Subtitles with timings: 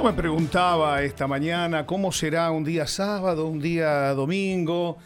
[0.00, 4.96] Yo me preguntaba esta mañana cómo será un día sábado, un día domingo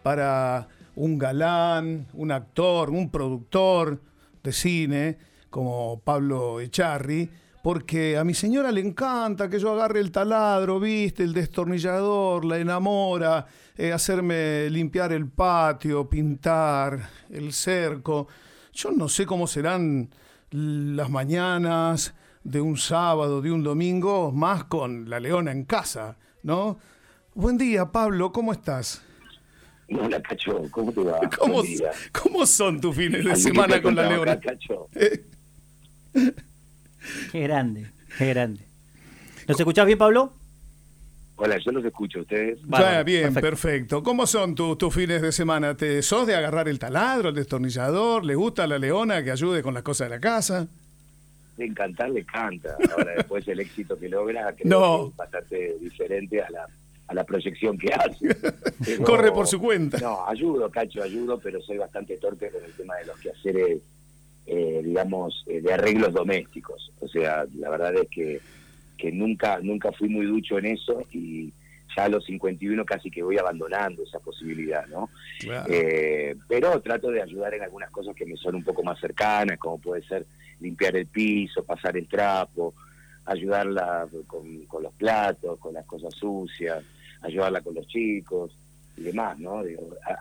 [0.00, 4.00] para un galán, un actor, un productor
[4.44, 5.18] de cine
[5.50, 7.28] como Pablo Echarri,
[7.64, 12.58] porque a mi señora le encanta que yo agarre el taladro, viste, el destornillador, la
[12.58, 13.46] enamora,
[13.76, 18.28] eh, hacerme limpiar el patio, pintar el cerco.
[18.72, 20.10] Yo no sé cómo serán
[20.52, 26.78] las mañanas de un sábado, de un domingo, más con la leona en casa, ¿no?
[27.34, 29.02] Buen día, Pablo, ¿cómo estás?
[29.90, 31.18] Hola, Cacho, ¿cómo te va?
[31.38, 31.62] ¿Cómo,
[32.12, 34.38] ¿cómo son tus fines de semana con la leona?
[34.38, 34.88] Cacho?
[37.32, 38.62] Qué grande, qué grande.
[39.46, 40.32] ¿Nos escuchás bien, Pablo?
[41.36, 42.60] Hola, yo los escucho, ¿ustedes?
[43.04, 44.02] bien, perfecto.
[44.02, 45.76] ¿Cómo son tus fines de semana?
[45.76, 48.24] ¿Te sos de agarrar el taladro, el destornillador?
[48.24, 50.68] ¿Le gusta a la leona que ayude con las cosas de la casa?
[51.56, 52.76] De encantar le canta.
[52.96, 56.66] Ahora después el éxito que logra creo es bastante diferente a la,
[57.06, 58.36] a la proyección que hace.
[59.04, 59.98] Corre por su cuenta.
[59.98, 63.82] No, ayudo, Cacho, ayudo, pero soy bastante torpe con el tema de los quehaceres
[64.46, 66.92] eh, digamos, eh, de arreglos domésticos.
[67.00, 68.40] O sea, la verdad es que,
[68.98, 71.50] que nunca, nunca fui muy ducho en eso y
[71.96, 75.08] ya a los 51 casi que voy abandonando esa posibilidad, ¿no?
[75.68, 79.58] Eh, pero trato de ayudar en algunas cosas que me son un poco más cercanas,
[79.58, 80.26] como puede ser
[80.60, 82.74] limpiar el piso, pasar el trapo,
[83.26, 86.82] ayudarla con, con los platos, con las cosas sucias,
[87.22, 88.56] ayudarla con los chicos
[88.96, 89.62] y demás, ¿no?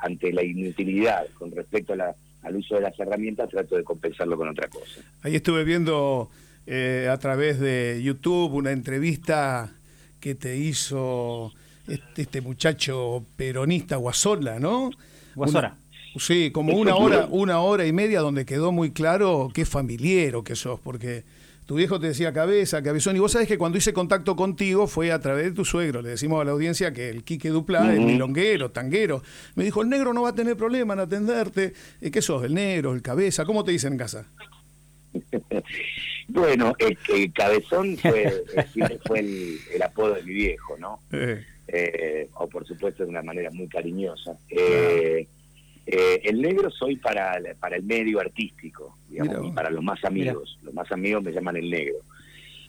[0.01, 4.37] ante la inutilidad con respecto a la al uso de las herramientas, trato de compensarlo
[4.37, 5.01] con otra cosa.
[5.21, 6.29] Ahí estuve viendo
[6.67, 9.71] eh, a través de YouTube una entrevista
[10.19, 11.53] que te hizo
[11.87, 14.91] este, este muchacho peronista Guasola, ¿no?
[15.35, 15.77] Guasora.
[16.17, 20.55] Sí, como una hora, una hora y media donde quedó muy claro qué familiero que
[20.55, 21.23] sos, porque
[21.65, 25.11] tu viejo te decía cabeza, cabezón, y vos sabés que cuando hice contacto contigo fue
[25.11, 27.99] a través de tu suegro, le decimos a la audiencia que el Quique Duplá es
[27.99, 29.23] milonguero, tanguero.
[29.55, 31.73] Me dijo, el negro no va a tener problema en atenderte.
[32.11, 33.45] ¿Qué sos, el negro, el cabeza?
[33.45, 34.25] ¿Cómo te dicen en casa?
[36.27, 38.43] bueno, el, el cabezón fue,
[39.05, 40.99] fue el, apodo de mi viejo, ¿no?
[41.11, 41.45] Eh.
[41.67, 44.37] Eh, o por supuesto de una manera muy cariñosa.
[44.49, 45.27] Eh,
[45.85, 50.57] eh, el negro soy para, para el medio artístico, digamos, para los más amigos.
[50.63, 51.97] Los más amigos me llaman el negro.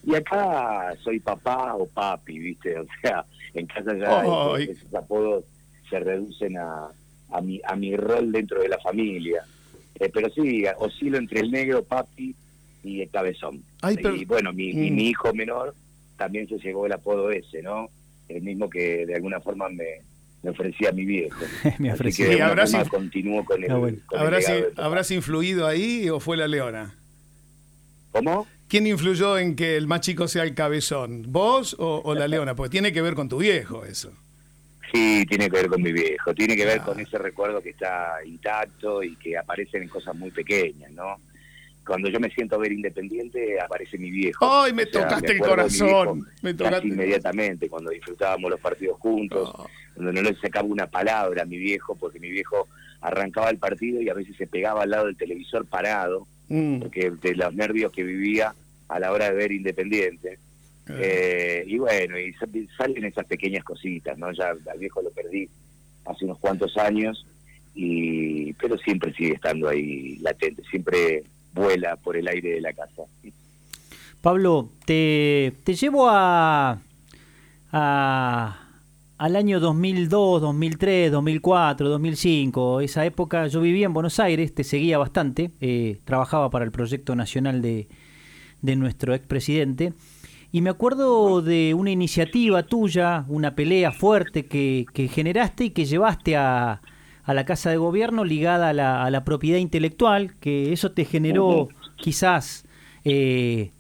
[0.05, 2.79] Y acá soy papá o papi, ¿viste?
[2.79, 4.23] O sea, en casa ya
[4.59, 5.45] esos, apodos
[5.89, 6.89] se reducen a,
[7.31, 9.45] a, mi, a mi rol dentro de la familia.
[10.01, 12.35] Eh, pero sí, oscilo entre el negro, papi
[12.83, 13.63] y el cabezón.
[13.89, 15.07] Y bueno, mi, mi, mi mm.
[15.07, 15.75] hijo menor
[16.17, 17.89] también se llegó el apodo ese, ¿no?
[18.29, 20.01] El mismo que de alguna forma me,
[20.45, 21.41] me ofrecía mi viejo.
[21.79, 22.27] me ofrecía.
[22.27, 24.31] Así que habrás, continúo con el, ah,
[24.77, 26.95] ¿Habrás, influido ahí o fue la leona?
[28.13, 28.47] ¿Cómo?
[28.69, 31.25] ¿Quién influyó en que el más chico sea el cabezón?
[31.29, 32.55] ¿Vos o, la leona?
[32.55, 34.13] Porque tiene que ver con tu viejo eso.
[34.93, 38.19] Sí, tiene que ver con mi viejo, tiene que ver con ese recuerdo que está
[38.25, 41.17] intacto y que aparecen en cosas muy pequeñas, ¿no?
[41.87, 44.45] Cuando yo me siento a ver independiente, aparece mi viejo.
[44.45, 46.27] ¡Ay, me tocaste el corazón!
[46.43, 46.89] Me tocaste.
[46.89, 49.55] inmediatamente, cuando disfrutábamos los partidos juntos
[49.97, 52.69] donde no le sacaba una palabra a mi viejo, porque mi viejo
[53.01, 56.81] arrancaba el partido y a veces se pegaba al lado del televisor parado, mm.
[56.81, 58.55] porque de los nervios que vivía
[58.89, 60.39] a la hora de ver Independiente.
[60.87, 62.35] Eh, y bueno, y
[62.77, 64.31] salen esas pequeñas cositas, ¿no?
[64.33, 65.49] Ya al viejo lo perdí
[66.05, 67.27] hace unos cuantos años,
[67.75, 73.03] y pero siempre sigue estando ahí latente, siempre vuela por el aire de la casa.
[74.21, 76.81] Pablo, te, te llevo a,
[77.73, 78.61] a
[79.19, 84.99] al año 2002, 2003, 2004, 2005, esa época yo vivía en Buenos Aires, te seguía
[84.99, 87.87] bastante, eh, trabajaba para el proyecto nacional de,
[88.61, 89.93] de nuestro expresidente,
[90.51, 95.85] y me acuerdo de una iniciativa tuya, una pelea fuerte que, que generaste y que
[95.85, 96.81] llevaste a,
[97.25, 101.05] a, la Casa de Gobierno ligada a la, a la propiedad intelectual, que eso te
[101.05, 102.65] generó quizás...
[103.05, 103.71] Eh,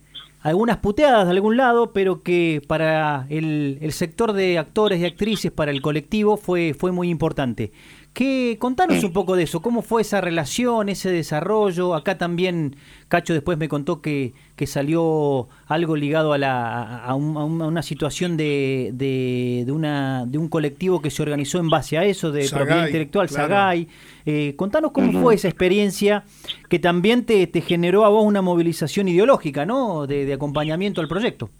[0.44, 5.70] algunas puteadas de algún lado, pero que para el, sector de actores y actrices, para
[5.70, 7.72] el colectivo, fue, fue muy importante.
[8.14, 11.96] ¿Qué, contanos un poco de eso, cómo fue esa relación, ese desarrollo.
[11.96, 12.76] Acá también
[13.08, 18.92] Cacho después me contó que, que salió algo ligado a, la, a, una situación de,
[18.94, 23.28] de, una, de un colectivo que se organizó en base a eso, de propiedad intelectual,
[23.28, 23.88] Sagay.
[24.26, 26.22] Eh, contanos cómo fue esa experiencia
[26.68, 30.06] que también te, generó a vos una movilización ideológica, ¿no?
[30.06, 31.50] De, acompañamiento al proyecto.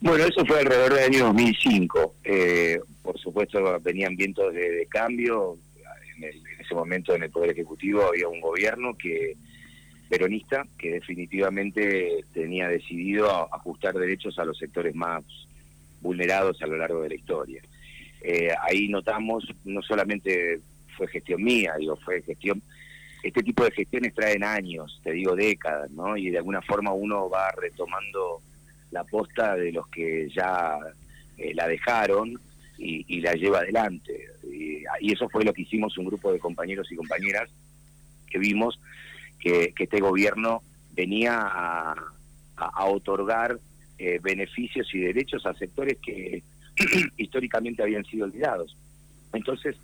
[0.00, 2.14] Bueno, eso fue alrededor del año 2005.
[2.24, 5.56] Eh, por supuesto, venían vientos de, cambio.
[6.16, 6.24] En,
[6.58, 9.36] ese momento, en el Poder Ejecutivo, había un gobierno que,
[10.08, 15.22] peronista que definitivamente tenía decidido ajustar derechos a los sectores más
[16.00, 17.62] vulnerados a lo largo de la historia.
[18.22, 20.60] Eh, ahí notamos, no solamente
[20.96, 22.60] fue gestión mía, digo, fue gestión,
[23.22, 26.16] este tipo de gestiones traen años, te digo décadas, ¿no?
[26.16, 28.40] Y de alguna forma uno va retomando
[28.90, 30.78] la posta de los que ya
[31.38, 32.38] eh, la dejaron
[32.78, 34.28] y, la lleva adelante.
[34.44, 37.50] Y, eso fue lo que hicimos un grupo de compañeros y compañeras
[38.28, 38.80] que vimos
[39.38, 41.94] que, este gobierno venía a,
[42.84, 43.58] otorgar
[43.98, 46.42] eh, beneficios y derechos a sectores que
[47.16, 48.76] históricamente habían sido olvidados.
[49.32, 49.76] Entonces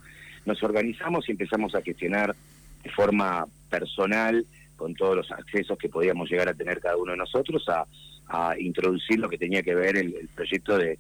[0.45, 2.35] nos organizamos y empezamos a gestionar
[2.83, 4.45] de forma personal,
[4.77, 7.87] con todos los accesos que podíamos llegar a tener cada uno de nosotros, a,
[8.59, 10.99] introducir lo que tenía que ver el, proyecto de,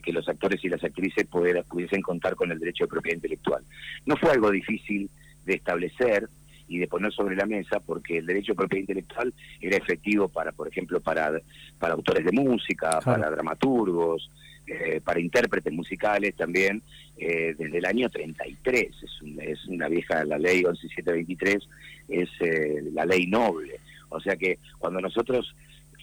[0.00, 3.64] que los actores y las actrices pudiesen contar con el derecho de propiedad intelectual.
[4.06, 5.10] No fue algo difícil
[5.44, 6.28] de establecer,
[6.68, 10.52] y de poner sobre la mesa porque el derecho de propiedad intelectual era efectivo para,
[10.52, 11.40] por ejemplo, para,
[11.78, 14.30] para autores de música, para dramaturgos,
[14.68, 16.82] eh, para intérpretes musicales también,
[17.16, 18.88] eh, desde el año 33.
[19.02, 19.10] Es,
[19.40, 21.68] es una vieja, la ley 11723
[22.08, 23.80] es eh, la ley noble.
[24.10, 25.54] O sea que cuando nosotros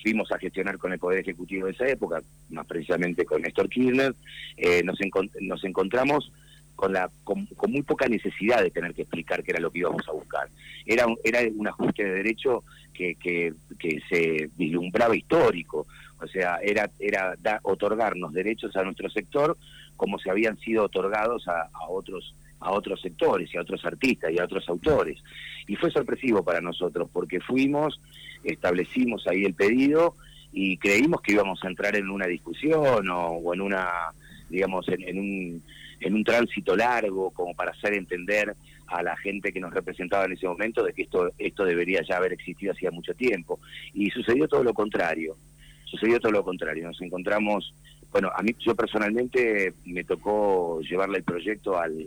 [0.01, 4.13] fuimos a gestionar con el Poder Ejecutivo de esa época, más precisamente con Néstor Kirchner,
[4.83, 5.00] nos,
[5.41, 6.31] nos encontramos
[6.75, 10.07] con, la, con, muy poca necesidad de tener que explicar qué era lo que íbamos
[10.07, 10.50] a buscar.
[10.85, 12.63] Era, era un ajuste de derecho
[12.94, 13.53] que, que,
[14.09, 15.88] se vislumbraba histórico,
[16.21, 19.57] o sea, era, era otorgarnos derechos a nuestro sector
[19.95, 24.31] como se habían sido otorgados a, a otros a otros sectores y a otros artistas
[24.31, 25.21] y a otros autores.
[25.67, 28.00] Y fue sorpresivo para nosotros porque fuimos,
[28.44, 30.15] establecimos ahí el pedido
[30.51, 33.88] y creímos que íbamos a entrar en una discusión o, en una,
[34.50, 35.63] digamos, en un
[36.01, 38.53] en un tránsito largo como para hacer entender
[38.88, 42.18] a la gente que nos representaba en ese momento de que esto esto debería ya
[42.18, 43.59] haber existido hacía mucho tiempo
[43.94, 45.35] y sucedió todo lo contrario
[45.85, 46.87] sucedió todo lo contrario.
[46.87, 47.73] Nos encontramos
[48.11, 52.05] bueno a mí yo personalmente me tocó llevarle el proyecto al,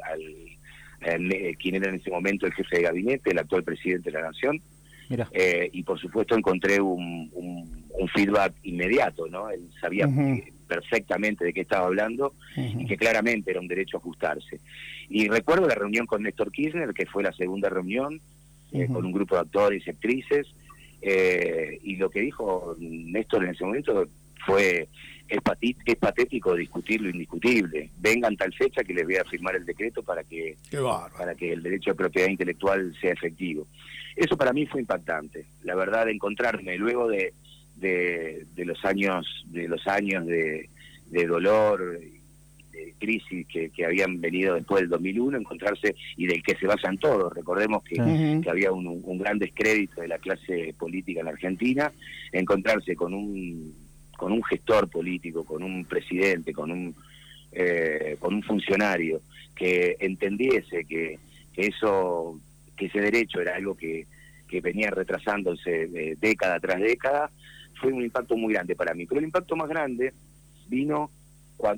[1.03, 4.19] al, eh, quien era en ese momento el jefe de gabinete el actual presidente de
[4.19, 4.61] la nación.
[5.33, 10.07] Eh, y por supuesto encontré un, un, feedback inmediato no él sabía
[10.69, 14.61] perfectamente de qué estaba hablando y que claramente era un derecho a ajustarse.
[15.09, 18.21] Y recuerdo la reunión con Néstor Kirchner, que fue la segunda reunión,
[18.73, 20.47] eh, con un grupo de actores y actrices,
[21.03, 24.09] eh, y lo que dijo Néstor en ese momento
[24.45, 24.89] fue,
[25.29, 25.39] es,
[25.85, 30.03] es patético discutir lo indiscutible, vengan tal fecha que les voy a firmar el decreto
[30.03, 30.57] para que,
[31.17, 33.67] para que el derecho de propiedad intelectual sea efectivo.
[34.17, 37.33] Eso para mí fue impactante, la verdad, de encontrarme luego de
[37.81, 40.69] de, los años de los años de,
[41.27, 42.01] dolor
[42.79, 47.33] de crisis que, habían venido después del 2001 encontrarse y del que se basan todos.
[47.33, 48.01] Recordemos que,
[48.49, 51.93] había un, gran descrédito de la clase política en la Argentina.
[52.33, 56.93] Encontrarse con un con un gestor político con un presidente con un
[57.53, 59.21] eh, con un funcionario
[59.55, 61.21] que entendiese que,
[61.55, 62.37] eso
[62.77, 64.07] que ese derecho era algo que,
[64.49, 67.31] que venía retrasándose de década tras década
[67.81, 69.07] fue un impacto muy grande para mí.
[69.07, 70.13] Pero el impacto más grande
[70.69, 71.11] vino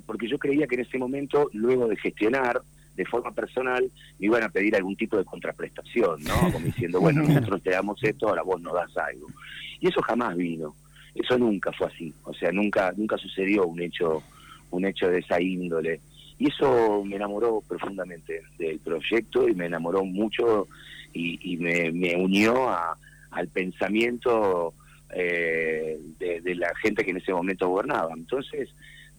[0.07, 2.61] porque yo creía que en ese momento, luego de gestionar
[2.97, 6.35] de forma personal, me iban a pedir algún tipo de contraprestación, ¿no?
[6.53, 9.27] Como diciendo, bueno, nosotros te damos esto, ahora vos nos das algo.
[9.81, 10.75] Y eso jamás vino.
[11.15, 12.15] Eso nunca fue así.
[12.25, 14.23] O sea, nunca nunca sucedió un hecho
[14.71, 16.01] un hecho de esa índole.
[16.39, 20.69] Y eso me enamoró profundamente del proyecto y me enamoró mucho
[21.13, 22.97] y, me, me unió a,
[23.33, 24.73] al pensamiento
[25.15, 28.15] eh, de, la gente que en ese momento gobernaba.
[28.15, 28.71] Entonces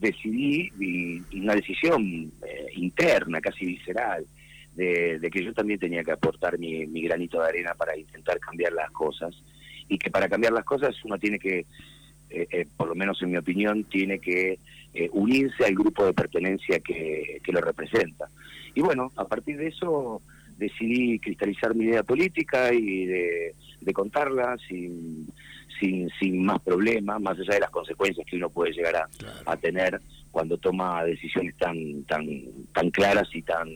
[0.02, 4.26] decidí, y, una decisión eh, interna, casi visceral,
[4.76, 8.90] de, que yo también tenía que aportar mi, granito de arena para intentar cambiar las
[8.92, 9.36] cosas
[9.88, 11.66] y que para cambiar las cosas uno tiene que,
[12.30, 14.60] eh, por lo menos en mi opinión, tiene que
[15.12, 18.28] unirse al grupo de pertenencia que, que lo representa.
[18.76, 20.22] Y bueno, a partir de eso
[20.62, 23.54] decidí cristalizar mi idea política y de,
[23.94, 25.28] contarla sin,
[25.80, 29.08] sin, sin más problemas, más allá de las consecuencias que uno puede llegar
[29.46, 30.00] a, tener
[30.32, 32.26] cuando toma decisiones tan, tan,
[32.74, 33.70] tan claras y tan,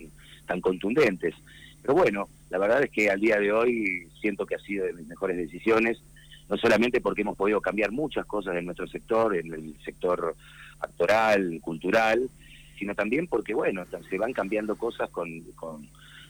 [0.46, 1.34] tan contundentes.
[1.82, 4.94] Pero bueno, la verdad es que al día de hoy siento que ha sido de
[4.94, 6.02] mis mejores decisiones,
[6.50, 10.36] no solamente porque hemos podido cambiar muchas cosas en nuestro sector, en el sector
[10.80, 12.30] actoral, cultural,
[12.78, 15.44] sino también porque, bueno, se van cambiando cosas con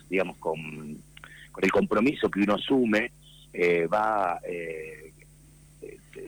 [0.09, 0.57] digamos, con,
[1.51, 3.11] con el compromiso que uno asume,
[3.53, 5.13] eh, va eh,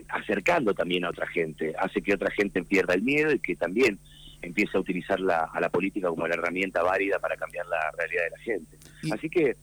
[0.10, 4.00] acercando también a otra gente, hace que otra gente pierda el miedo y que también
[4.41, 8.24] empiece a utilizar la, a la política como la herramienta válida para cambiar la realidad
[8.24, 8.77] de la gente.
[9.12, 9.56] Así que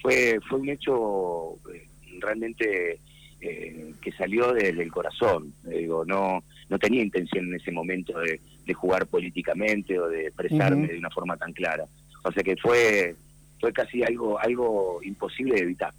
[0.00, 1.86] fue, fue un hecho eh,
[2.20, 3.00] realmente
[3.40, 5.52] eh, que salió desde el corazón.
[5.64, 8.40] Digo, no, no tenía intención en ese momento de,
[8.72, 11.86] jugar políticamente o de expresarme de una forma tan clara.
[12.22, 13.16] O sea que fue,
[13.60, 15.92] fue casi algo, algo imposible de evitar.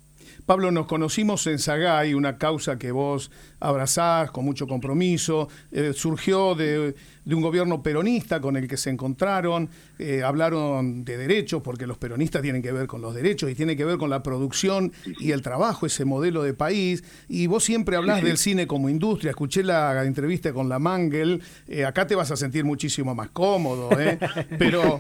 [0.45, 3.29] Pablo, nos conocimos en Sagay, una causa que vos
[3.62, 9.70] abrazás con mucho compromiso, eh, surgió de, un gobierno peronista con el que se encontraron,
[10.00, 13.77] eh, hablaron de derechos, porque los peronistas tienen que ver con los derechos y tienen
[13.77, 17.96] que ver con la producción y el trabajo, ese modelo de país, y vos siempre
[17.96, 22.32] hablás del cine como industria, escuché la entrevista con la Mangel, eh, acá te vas
[22.32, 23.89] a sentir muchísimo más cómodo,
[24.58, 25.00] pero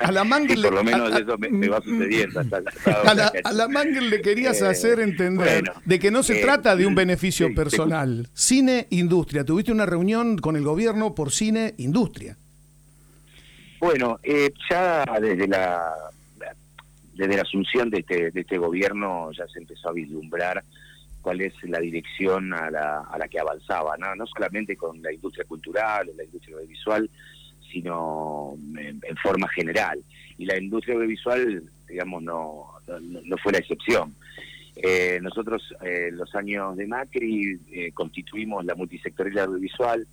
[0.00, 0.62] a la Mangel...
[0.62, 2.40] por lo menos eso me, va sucediendo.
[3.04, 6.86] a, la, a la Mangel le querías hacer entender de que no se trata de
[6.86, 7.81] un beneficio personal,
[8.34, 9.44] Cine Industria.
[9.44, 12.36] Tuviste una reunión con el gobierno por Cine Industria.
[13.80, 15.92] Bueno, eh, ya desde la
[17.14, 20.62] desde la asunción de este, de este gobierno ya se empezó a vislumbrar
[21.20, 24.14] cuál es la dirección a la, a la que avanzaba, ¿no?
[24.16, 27.08] no solamente con la industria cultural o la industria audiovisual,
[27.70, 30.00] sino en, forma general.
[30.36, 32.66] Y la industria audiovisual, digamos, no,
[32.98, 34.14] no fue la excepción.
[34.84, 40.06] Eh, nosotros, eh, los años de Macri, eh, constituimos la multisectorial audiovisual,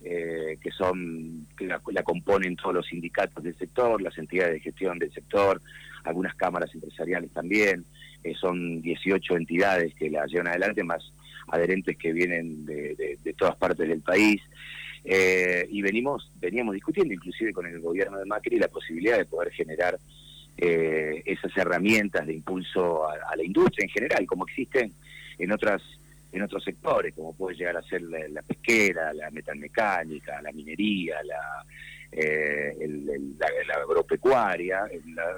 [0.00, 5.12] que son que la, componen todos los sindicatos del sector, las entidades de gestión del
[5.12, 5.60] sector,
[6.04, 7.84] algunas cámaras empresariales también.
[8.40, 11.12] son 18 entidades que la llevan adelante, más
[11.48, 14.40] adherentes que vienen de, de todas partes del país.
[15.04, 19.98] y venimos veníamos discutiendo inclusive con el gobierno de Macri la posibilidad de poder generar
[20.60, 24.92] eh, esas herramientas de impulso a, la industria en general, como existen
[25.38, 25.80] en otras
[26.30, 31.64] en otros sectores, como puede llegar a ser la, pesquera, la metalmecánica, la minería, la,
[32.12, 32.76] eh,
[33.66, 34.82] la, agropecuaria,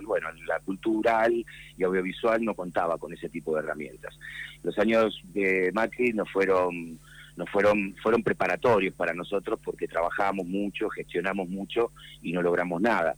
[0.02, 1.44] bueno, la cultural
[1.76, 4.18] y audiovisual no contaba con ese tipo de herramientas.
[4.64, 6.98] Los años de Macri no fueron
[7.36, 13.14] no fueron fueron preparatorios para nosotros porque trabajamos mucho, gestionamos mucho y no logramos nada.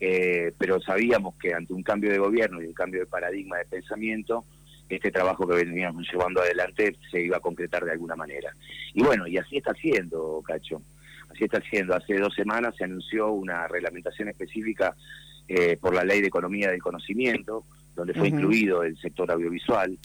[0.00, 3.64] Eh, pero sabíamos que ante un cambio de gobierno y un cambio de paradigma de
[3.64, 4.44] pensamiento,
[4.88, 8.54] este trabajo que veníamos llevando adelante se iba a concretar de alguna manera.
[8.94, 10.80] Y bueno, y así está siendo, Cacho.
[11.30, 11.94] Así está siendo.
[11.94, 14.94] Hace dos semanas se anunció una reglamentación específica
[15.46, 17.64] eh, por la Ley de Economía del Conocimiento,
[17.94, 19.98] donde fue incluido el sector audiovisual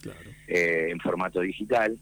[0.47, 1.97] eh, en formato digital.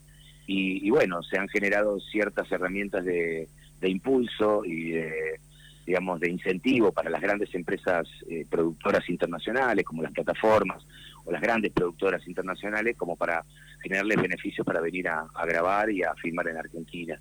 [0.47, 3.47] Y, bueno, se han generado ciertas herramientas de
[3.83, 5.39] impulso y de
[5.91, 10.87] digamos, de incentivo para las grandes empresas eh, productoras internacionales, como las plataformas,
[11.25, 13.43] o las grandes productoras internacionales, como para
[13.83, 17.19] generarles beneficios para venir a, grabar y a filmar en Argentina.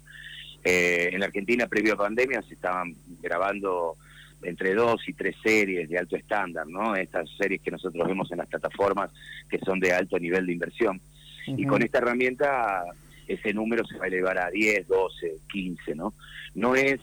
[0.62, 3.96] Eh, en Argentina, previo a pandemia, se estaban grabando
[4.40, 6.94] entre dos y tres series de alto estándar, ¿no?
[6.94, 9.10] Estas series que nosotros vemos en las plataformas
[9.50, 11.00] que son de alto nivel de inversión.
[11.44, 12.84] Y con esta herramienta
[13.26, 16.14] ese número se va a elevar a 10, 12, 15, ¿no?
[16.54, 17.00] No es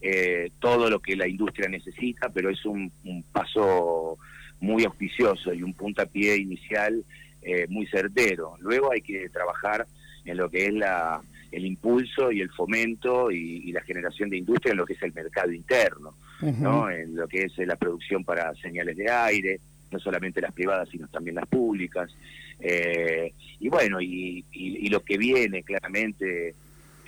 [0.00, 2.92] eh, todo lo que la industria necesita, pero es un,
[3.32, 4.18] paso
[4.60, 7.04] muy auspicioso y un puntapié inicial
[7.42, 8.56] eh, muy certero.
[8.60, 9.86] Luego hay que trabajar
[10.24, 11.20] en lo que es la,
[11.52, 15.12] el impulso y el fomento y, la generación de industria en lo que es el
[15.12, 16.90] mercado interno, ¿no?
[16.90, 21.06] en lo que es la producción para señales de aire, no solamente las privadas, sino
[21.08, 22.10] también las públicas.
[22.60, 26.54] Eh, y bueno, y, y, lo que viene claramente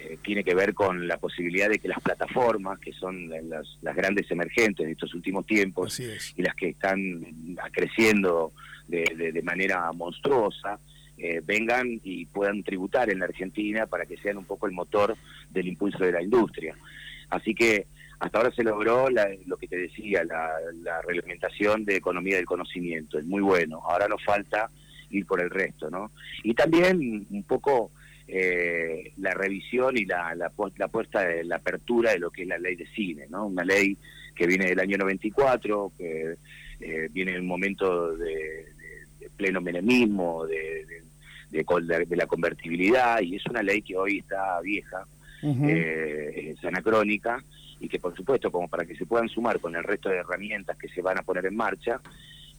[0.05, 4.29] eh, tiene que ver con la posibilidad de que las plataformas, que son las, grandes
[4.31, 7.25] emergentes de estos últimos tiempos y las que están
[7.71, 8.53] creciendo
[8.89, 10.79] de, manera monstruosa,
[11.17, 15.17] eh, vengan y puedan tributar en la Argentina para que sean un poco el motor
[15.51, 16.75] del impulso de la industria.
[17.31, 17.87] Así que
[18.19, 20.51] hasta ahora se logró lo que te decía, la,
[20.83, 23.81] la reglamentación de economía del conocimiento, es muy bueno.
[23.85, 24.69] Ahora nos falta
[25.11, 26.11] ir por el resto, ¿no?
[26.43, 27.93] Y también un poco
[28.29, 32.59] eh, la revisión y la, la, puesta de la apertura de lo que es la
[32.59, 33.47] ley de cine, ¿no?
[33.47, 33.97] Una ley
[34.35, 36.37] que viene del año 94, que
[36.81, 38.67] eh, viene en un momento de,
[39.37, 40.87] pleno menemismo, de,
[41.51, 45.05] de, la convertibilidad, y es una ley que hoy está vieja,
[45.43, 47.43] eh, es anacrónica,
[47.81, 50.77] y que por supuesto, como para que se puedan sumar con el resto de herramientas
[50.79, 52.01] que se van a poner en marcha,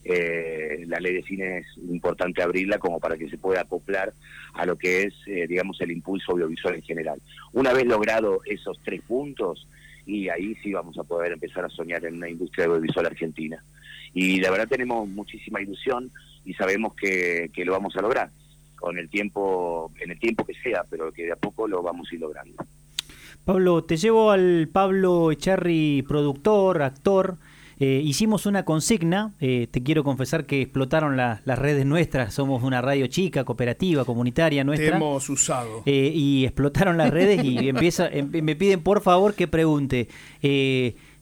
[0.06, 4.14] eh, la ley de cine es importante abrirla como para que se pueda acoplar
[4.54, 7.22] a lo que es, eh, digamos, el impulso audiovisual en general.
[7.54, 9.68] Una vez logrado esos tres puntos,
[10.06, 13.64] y ahí sí vamos a poder empezar a soñar en una industria audiovisual argentina.
[14.14, 16.12] Y la verdad tenemos muchísima ilusión
[16.46, 18.30] y sabemos que, que lo vamos a lograr
[18.76, 22.10] con el tiempo, en el tiempo que sea, pero que de a poco lo vamos
[22.12, 22.56] a ir logrando.
[23.46, 27.38] Pablo, te llevo al Pablo Echarri, productor, actor,
[27.80, 32.82] Eh, hicimos una consigna, eh, te quiero confesar que explotaron las redes nuestras, somos una
[32.82, 34.98] radio chica, cooperativa, comunitaria nuestra.
[34.98, 35.84] hemos usado.
[35.86, 40.08] y explotaron las redes y empieza, em, me piden por favor que pregunte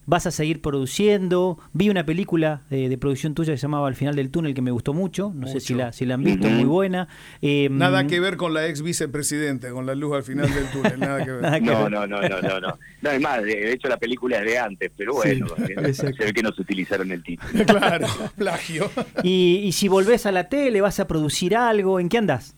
[0.05, 1.59] vas a seguir produciendo.
[1.73, 4.71] Vi una película de, producción tuya que se llamaba Al final del túnel que me
[4.71, 5.31] gustó mucho.
[5.35, 7.07] No sé si la, si la han visto, muy buena.
[7.41, 10.99] Em, nada que ver con la ex vicepresidenta, con la luz al final del túnel,
[10.99, 11.41] nada que ver.
[11.63, 12.79] no, no, no, no, no, no.
[13.01, 16.33] No, es más, de hecho la película es de antes, pero bueno, eh, se ve
[16.33, 17.65] que no se utilizaron el título.
[17.65, 18.89] claro, plagio.
[19.23, 21.99] y, y si volvés a la tele, ¿vas a producir algo?
[21.99, 22.55] ¿En qué andas?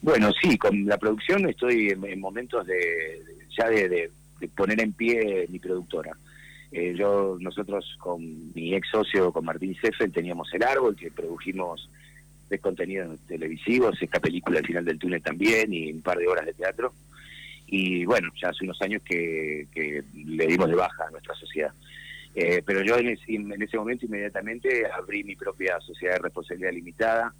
[0.00, 3.22] Bueno, sí, con la producción estoy en, momentos de
[3.56, 4.10] ya de, de
[4.54, 6.16] poner en pie mi productora.
[6.70, 11.88] Eh, yo, nosotros con mi ex socio, con Martín Seffen, teníamos El Árbol, que produjimos
[12.50, 16.46] de contenidos televisivos, esta película al final del túnel también, y un par de horas
[16.46, 16.92] de teatro.
[17.66, 19.66] Y bueno, ya hace unos años que,
[20.14, 21.72] le dimos de baja a nuestra sociedad.
[22.34, 26.72] Eh, pero yo en ese, en ese momento inmediatamente abrí mi propia sociedad de responsabilidad
[26.72, 27.34] limitada,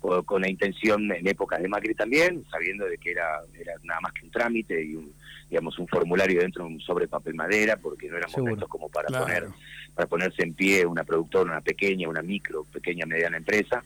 [0.00, 4.12] con la intención en épocas de Macri también, sabiendo de que era, era nada más
[4.12, 5.12] que un trámite y un,
[5.48, 9.08] digamos un formulario dentro de un sobre papel madera, porque no eran momentos como para
[9.08, 9.48] poner
[9.94, 13.82] para ponerse en pie una productora, una pequeña, una micro, pequeña, mediana empresa.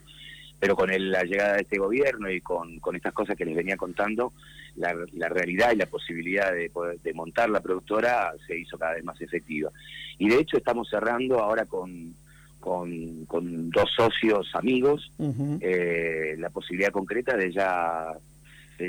[0.59, 3.75] Pero con la llegada de este gobierno y con, con estas cosas que les venía
[3.77, 4.31] contando,
[4.75, 6.71] la, la realidad y la posibilidad de,
[7.03, 9.71] de montar la productora se hizo cada vez más efectiva.
[10.19, 12.13] Y de hecho estamos cerrando ahora con,
[12.59, 15.11] con, con dos socios amigos
[15.59, 18.13] eh, la posibilidad concreta de ya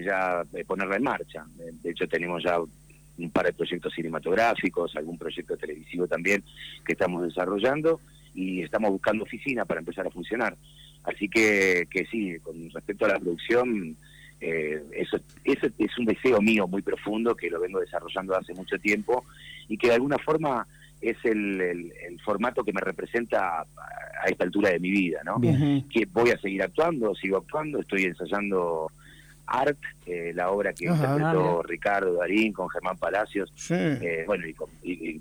[0.03, 1.45] ya ponerla en marcha.
[1.83, 6.43] De hecho tenemos ya un par de proyectos cinematográficos, algún proyecto televisivo también
[6.85, 8.01] que estamos desarrollando
[8.35, 10.57] y estamos buscando oficina para empezar a funcionar.
[11.05, 13.97] Así que, que sí, con respecto a la producción,
[14.41, 18.79] eh, eso, eso es un deseo mío muy profundo que lo vengo desarrollando hace mucho
[18.79, 19.25] tiempo
[19.69, 20.67] y que de alguna forma
[21.01, 23.67] es el, el, formato que me representa a,
[24.27, 25.39] esta altura de mi vida, ¿no?
[25.39, 28.91] Que voy a seguir actuando, sigo actuando, estoy ensayando
[29.47, 35.21] Art, eh, la obra que interpretó Ricardo Darín con Germán Palacios, eh, bueno, y,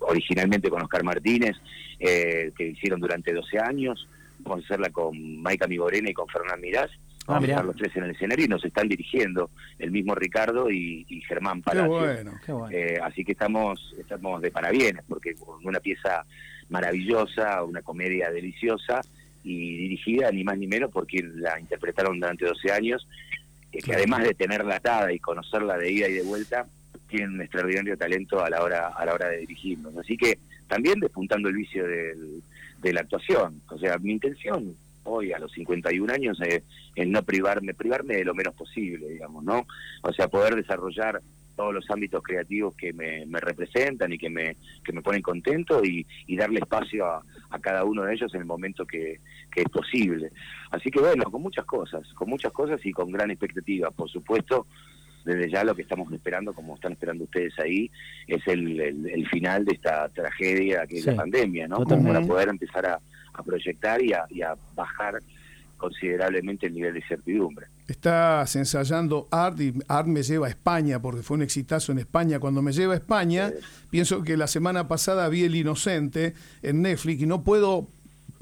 [0.00, 1.56] originalmente con Oscar Martínez,
[1.98, 4.08] eh, que hicieron durante 12 años,
[4.40, 6.90] vamos a hacerla con Maika Migorena y con Fernán Mirás,
[7.30, 10.14] Ah, Vamos a estar los tres en el escenario y nos están dirigiendo el mismo
[10.14, 12.68] Ricardo y, Germán Palacio.
[12.70, 16.24] Eh, así que estamos, estamos de parabienes, porque con una pieza
[16.70, 19.00] maravillosa, una comedia deliciosa
[19.42, 23.06] y dirigida ni más ni menos por quien la interpretaron durante 12 años,
[23.72, 26.66] eh, que además de tenerla atada y conocerla de ida y de vuelta,
[27.08, 29.96] tienen un extraordinario talento a la hora a la hora de dirigirnos.
[29.96, 33.60] Así que también despuntando el vicio de la actuación.
[33.68, 36.62] O sea, mi intención hoy a los 51 años es,
[37.06, 39.66] no privarme, privarme de lo menos posible, digamos, ¿no?
[40.02, 41.20] O sea, poder desarrollar
[41.60, 46.06] todos los ámbitos creativos que me, representan y que me, que me ponen contento y,
[46.34, 47.22] darle espacio a,
[47.60, 49.20] cada uno de ellos en el momento que,
[49.52, 50.30] que, es posible.
[50.70, 53.90] Así que bueno, con muchas cosas, con muchas cosas y con gran expectativa.
[53.90, 54.66] Por supuesto,
[55.26, 57.90] desde ya lo que estamos esperando, como están esperando ustedes ahí,
[58.26, 61.84] es el, el, final de esta tragedia que es la pandemia, ¿no?
[61.84, 62.98] Como para poder empezar a,
[63.34, 65.18] a proyectar y a, bajar
[65.76, 67.66] considerablemente el nivel de certidumbre.
[67.90, 72.38] Estás ensayando Art y Art me lleva a España porque fue un exitazo en España.
[72.38, 73.52] Cuando me lleva a España,
[73.90, 77.88] pienso que la semana pasada vi El Inocente en Netflix y no puedo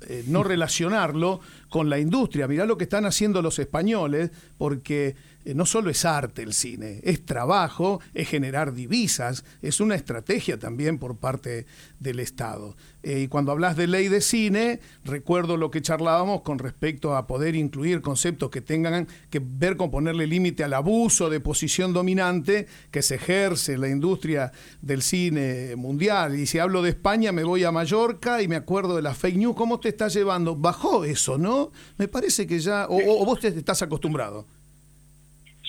[0.06, 2.46] eh, no relacionarlo con la industria.
[2.46, 5.16] Mirá lo que están haciendo los españoles porque
[5.54, 10.98] no solo es arte el cine, es trabajo, es generar divisas, es una estrategia también
[10.98, 11.66] por parte
[12.00, 12.76] del Estado.
[13.02, 17.26] Eh, y cuando hablas de ley de cine, recuerdo lo que charlábamos con respecto a
[17.26, 22.66] poder incluir conceptos que tengan que ver con ponerle límite al abuso de posición dominante
[22.90, 26.38] que se ejerce en la industria del cine mundial.
[26.38, 29.36] Y si hablo de España, me voy a Mallorca y me acuerdo de la fake
[29.36, 29.56] news.
[29.56, 30.56] ¿Cómo te está llevando?
[30.56, 31.70] Bajó eso, ¿no?
[31.96, 34.46] Me parece que ya, o vos te estás acostumbrado.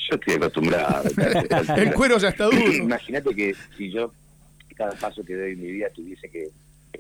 [0.10, 1.04] Yo estoy acostumbrado.
[1.78, 2.72] el cuero ya está duro.
[2.72, 4.12] Imagínate que si yo,
[4.76, 6.50] cada paso que doy en mi vida, tuviese que,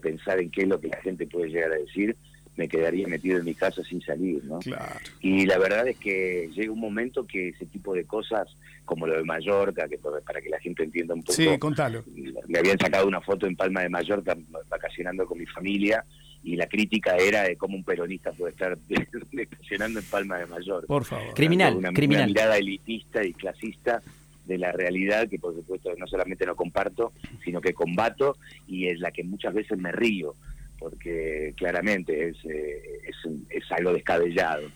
[0.01, 2.15] pensar en qué es lo que la gente puede llegar a decir,
[2.55, 4.59] me quedaría metido en mi casa sin salir, ¿no?
[5.19, 8.47] Y la verdad es que llega un momento que ese tipo de cosas,
[8.85, 11.33] como lo de Mallorca, que para que la gente entienda un poco...
[11.33, 12.03] Sí, contalo.
[12.47, 14.37] Me habían sacado una foto en Palma de Mallorca
[14.69, 16.05] vacacionando con mi familia
[16.43, 18.77] y la crítica era de cómo un peronista puede estar
[19.31, 20.85] estacionando en Palma de Mayor.
[20.85, 21.33] Por favor.
[21.33, 22.27] Criminal, una, criminal.
[22.27, 24.01] mirada elitista y clasista
[24.45, 28.99] de la realidad que por supuesto no solamente no comparto, sino que combato y es
[28.99, 30.33] la que muchas veces me río,
[30.79, 33.01] porque claramente es, eh,
[33.49, 34.67] es, algo descabellado.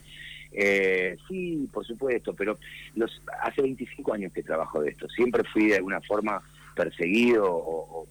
[0.52, 2.60] Eh, sí, por supuesto, pero
[2.95, 5.10] los hace 25 años que trabajo de esto.
[5.10, 6.39] Siempre fui de alguna forma
[6.76, 8.08] perseguido o,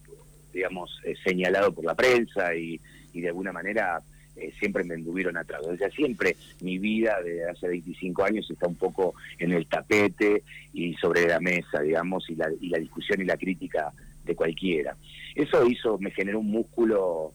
[0.52, 2.80] digamos, señalado por la prensa y,
[3.12, 4.03] y de alguna manera
[4.37, 5.61] eh, siempre me anduvieron atrás.
[5.66, 10.42] O sea, siempre mi vida de hace 25 años está un poco en el tapete
[10.72, 13.92] y sobre la mesa, digamos, y la, y la discusión y la crítica
[14.25, 14.96] de cualquiera.
[15.35, 17.35] Eso hizo, me generó un músculo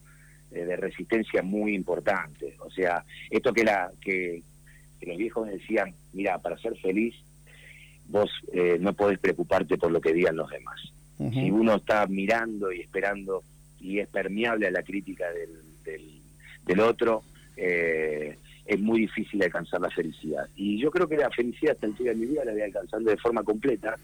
[0.52, 2.56] eh, de resistencia muy importante.
[2.60, 4.42] O sea, esto que, la, que,
[5.02, 7.16] los viejos me decían, mira, para ser feliz,
[8.08, 10.80] vos eh, no podés preocuparte por lo que digan los demás.
[11.34, 13.44] Si uno está mirando y esperando
[13.80, 15.50] y es permeable a la crítica del
[16.66, 17.24] del otro,
[17.56, 20.48] eh, es muy difícil alcanzar la felicidad.
[20.56, 23.10] Y yo creo que la felicidad hasta el día de mi vida la voy alcanzando
[23.10, 23.96] de forma completa,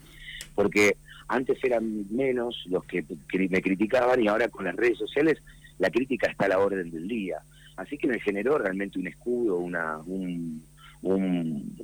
[0.54, 0.96] porque
[1.28, 3.04] antes eran menos los que
[3.50, 5.38] me criticaban y ahora con las redes sociales
[5.78, 7.38] la crítica está a la orden del día.
[7.76, 10.62] Así que me generó realmente un escudo, una, un,
[11.02, 11.76] un,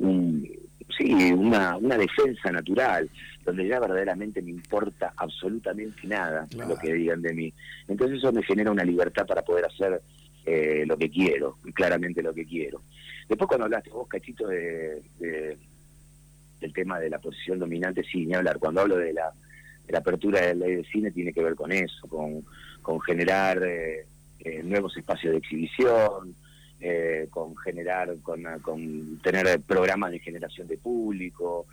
[0.96, 3.08] sí, una, una defensa natural,
[3.44, 7.52] donde ya verdaderamente me importa absolutamente nada lo que digan de mí.
[7.88, 10.00] Entonces eso me genera una libertad para poder hacer
[10.46, 12.82] eh, lo que quiero, claramente lo que quiero.
[13.28, 15.02] Después cuando hablaste vos, Cachito, de,
[16.60, 18.58] del tema de la posición dominante, sí, ni hablar.
[18.58, 19.30] Cuando hablo de la,
[19.86, 22.44] de la apertura de la ley de cine tiene que ver con eso, con,
[22.82, 24.06] con generar eh,
[24.40, 26.34] eh, nuevos espacios de exhibición,
[27.30, 31.66] con generar, con, tener programas de generación de público,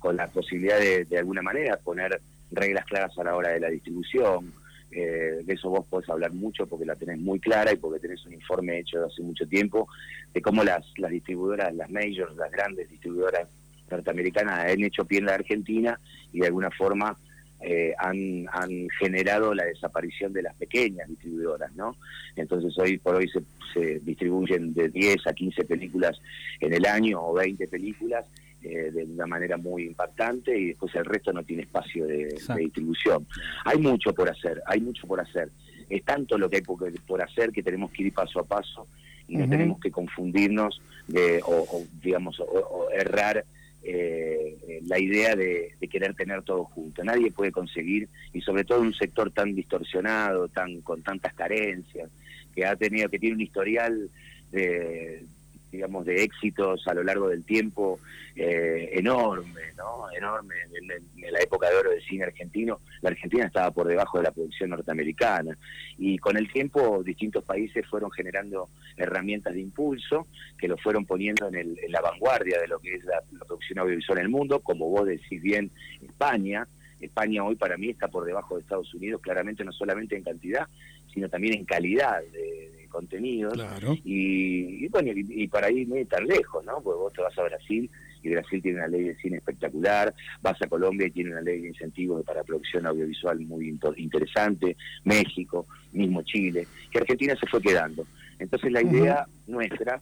[0.00, 3.68] con la posibilidad de, de alguna manera poner reglas claras a la hora de la
[3.68, 4.52] distribución,
[4.94, 8.26] eh, de eso vos podés hablar mucho porque la tenés muy clara y porque tenés
[8.26, 9.88] un informe hecho hace mucho tiempo
[10.34, 13.48] de cómo las, las distribuidoras, las majors, las grandes distribuidoras
[13.90, 15.98] norteamericanas han hecho pie en la Argentina
[16.32, 17.16] y de alguna forma
[17.62, 21.96] eh, han, han generado la desaparición de las pequeñas distribuidoras, ¿no?
[22.36, 26.20] Entonces hoy por hoy se, se distribuyen de 10 a 15 películas
[26.60, 28.26] en el año o 20 películas
[28.64, 33.26] eh, de una manera muy impactante y después el resto no tiene espacio de, distribución.
[33.64, 35.50] Hay mucho por hacer, hay mucho por hacer.
[35.90, 38.86] Es tanto lo que hay por, hacer que tenemos que ir paso a paso
[39.26, 43.44] y no tenemos que confundirnos de, o, digamos, o, errar
[43.84, 47.04] eh, la idea de, querer tener todo junto.
[47.04, 52.10] Nadie puede conseguir, y sobre todo un sector tan distorsionado, tan con tantas carencias,
[52.54, 54.10] que ha tenido, que tiene un historial
[54.50, 55.22] de,
[55.72, 57.98] digamos, de éxitos a lo largo del tiempo
[58.36, 60.10] eh, enorme, ¿no?
[60.14, 60.54] Enorme.
[60.74, 64.32] En, la época de oro del cine argentino, la Argentina estaba por debajo de la
[64.32, 65.56] producción norteamericana.
[65.96, 70.26] Y con el tiempo, distintos países fueron generando herramientas de impulso
[70.58, 74.24] que lo fueron poniendo en, la vanguardia de lo que es la, producción audiovisual en
[74.24, 75.70] el mundo, como vos decís bien,
[76.02, 76.66] España.
[77.00, 80.68] España hoy para mí está por debajo de Estados Unidos, claramente no solamente en cantidad,
[81.12, 83.54] sino también en calidad de, contenidos.
[84.04, 86.80] Y, bueno, y, para ir muy tan lejos, ¿no?
[86.82, 87.90] Porque vos te vas a Brasil
[88.22, 91.60] y Brasil tiene una ley de cine espectacular, vas a Colombia y tiene una ley
[91.60, 98.06] de incentivos para producción audiovisual muy interesante, México, mismo Chile, que Argentina se fue quedando.
[98.38, 100.00] Entonces la idea nuestra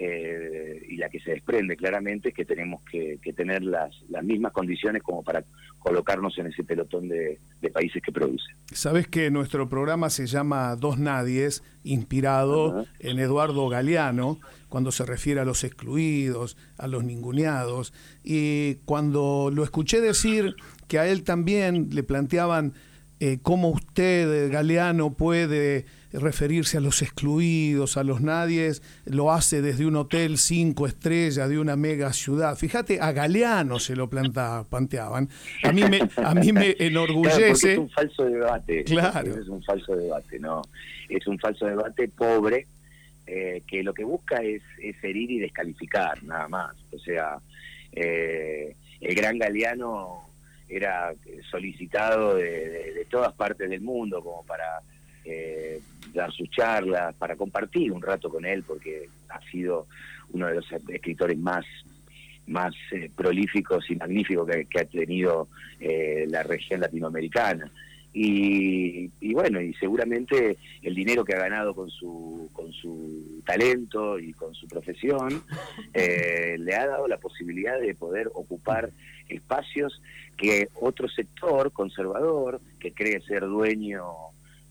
[0.00, 4.52] eh, y la que se desprende claramente es que tenemos que, tener las, las mismas
[4.52, 5.44] condiciones como para
[5.80, 7.38] colocarnos en ese pelotón de,
[7.72, 8.56] países que producen.
[8.72, 15.40] Sabes que nuestro programa se llama Dos Nadies, inspirado en Eduardo Galeano, cuando se refiere
[15.40, 20.54] a los excluidos, a los ninguneados, y cuando lo escuché decir
[20.86, 22.72] que a él también le planteaban
[23.20, 29.86] eh, cómo usted, Galeano, puede referirse a los excluidos, a los nadies, lo hace desde
[29.86, 32.56] un hotel cinco estrellas de una mega ciudad.
[32.56, 35.28] Fíjate, a Galeano se lo planteaban.
[35.64, 37.72] A mí me, a mí me enorgullece.
[37.72, 38.84] es un falso debate.
[38.84, 39.38] Claro.
[39.38, 40.62] Es un falso debate, ¿no?
[41.08, 42.66] Es un falso debate pobre
[43.26, 44.62] eh, que lo que busca es,
[45.02, 46.74] herir y descalificar, nada más.
[46.92, 47.38] O sea,
[47.92, 50.27] eh, el gran Galeano
[50.68, 51.12] era
[51.50, 54.80] solicitado de todas partes del mundo como para
[55.24, 55.80] eh,
[56.14, 59.86] dar sus charlas, para compartir un rato con él, porque ha sido
[60.30, 61.64] uno de los escritores más
[62.48, 65.48] más eh, prolíficos y magníficos que, ha tenido
[65.80, 67.70] eh, la región latinoamericana.
[68.14, 74.32] Y, bueno, y seguramente el dinero que ha ganado con su, con su talento y
[74.32, 75.44] con su profesión
[75.94, 78.90] eh, le ha dado la posibilidad de poder ocupar
[79.28, 80.00] espacios
[80.38, 84.06] que otro sector conservador, que cree ser dueño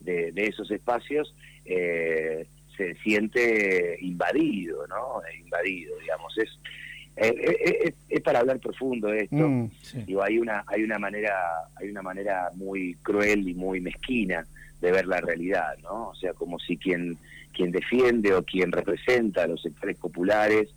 [0.00, 5.20] de, esos espacios eh, se siente invadido, ¿no?
[5.38, 6.36] Invadido, digamos.
[6.38, 6.58] Es,
[7.16, 9.36] eh, eh, es, para hablar profundo esto.
[9.36, 9.70] Mm,
[10.06, 11.34] Digo, hay una, hay una manera,
[11.76, 14.46] hay una manera muy cruel y muy mezquina
[14.80, 16.08] de ver la realidad, ¿no?
[16.08, 17.18] O sea, como si quien,
[17.52, 20.68] quien defiende o quien representa a los sectores populares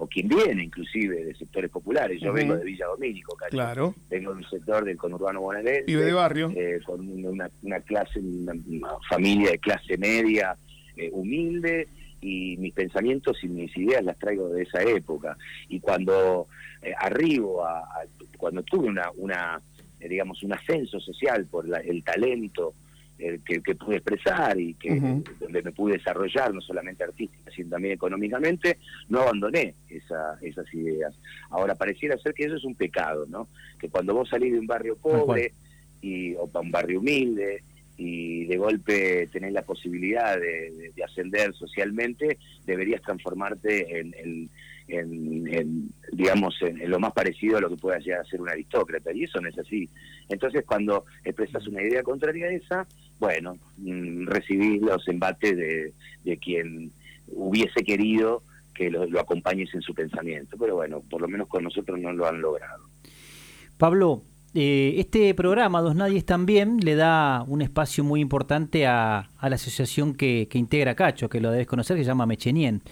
[0.00, 2.20] o quien viene inclusive de sectores populares.
[2.20, 3.94] Yo vengo de Villa Domínico, Claro.
[4.08, 5.90] Vengo de un sector del conurbano bonaerense.
[5.90, 6.52] Y de barrio.
[6.54, 8.54] Eh, con una, clase, una,
[9.08, 10.56] familia de clase media
[10.96, 11.88] eh, humilde
[12.20, 15.36] y mis pensamientos y mis ideas las traigo de esa época.
[15.68, 16.46] Y cuando
[16.82, 17.84] eh, arribo, a,
[18.36, 19.60] cuando tuve una, una
[19.98, 22.74] digamos, un ascenso social por el talento,
[23.18, 24.94] que, pude expresar y que
[25.40, 28.78] donde me pude desarrollar, no solamente artística, sino también económicamente,
[29.08, 31.14] no abandoné esa, esas ideas.
[31.50, 33.48] Ahora, pareciera ser que eso es un pecado, ¿no?
[33.78, 35.52] Que cuando vos salís de un barrio pobre
[36.00, 37.62] y, o para un barrio humilde
[37.96, 44.48] y de golpe tenés la posibilidad de, ascender socialmente, deberías transformarte en en,
[46.12, 49.24] digamos, en, lo más parecido a lo que pueda llegar a ser un aristócrata, y
[49.24, 49.88] eso no es así.
[50.28, 52.86] Entonces, cuando expresas una idea contraria a esa,
[53.18, 55.92] bueno, mm, recibís los embates de,
[56.38, 56.90] quien
[57.28, 58.42] hubiese querido
[58.74, 62.12] que lo, lo acompañes en su pensamiento, pero bueno, por lo menos con nosotros no
[62.12, 62.84] lo han logrado.
[63.76, 64.22] Pablo,
[64.54, 70.14] eh, este programa, Dos Nadies también, le da un espacio muy importante a, la asociación
[70.14, 72.82] que, integra Cacho, que lo debes conocer, que se llama Mechenien.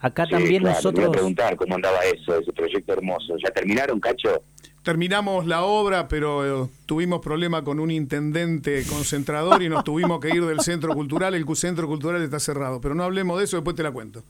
[0.00, 1.06] Acá también nosotros...
[1.06, 3.36] voy a preguntar cómo andaba eso, ese proyecto hermoso.
[3.42, 4.42] ¿Ya terminaron, Cacho?
[4.82, 10.28] Terminamos la obra, pero eh, tuvimos problema con un intendente concentrador y nos tuvimos que
[10.28, 11.34] ir del centro cultural.
[11.34, 14.22] El centro cultural está cerrado, pero no hablemos de eso, después te la cuento.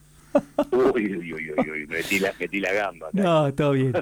[0.71, 3.09] Uy, uy, uy, uy, metí la, metí la gamba.
[3.13, 3.93] No, todo bien,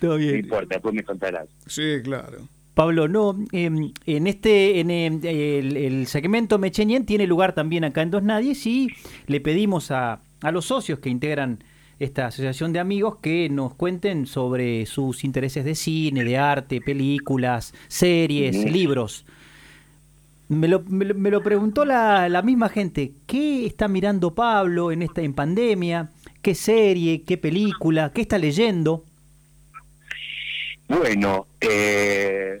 [0.00, 0.32] todo bien.
[0.32, 1.48] No importa, después me contarás.
[1.66, 2.38] Sí, claro.
[2.74, 8.10] Pablo, no, em, en este, en em, el, segmento Mechenien tiene lugar también acá en
[8.10, 8.88] Dos Nadies y
[9.26, 11.64] le pedimos a, a los socios que integran
[11.98, 17.72] esta asociación de amigos que nos cuenten sobre sus intereses de cine, de arte, películas,
[17.88, 19.24] series, libros.
[20.48, 23.12] Me lo, me, lo, preguntó la, la, misma gente.
[23.26, 26.10] ¿Qué está mirando Pablo en esta en pandemia?
[26.42, 27.22] ¿Qué serie?
[27.22, 28.12] ¿Qué película?
[28.12, 29.04] ¿Qué está leyendo?
[30.88, 32.60] Bueno, eh,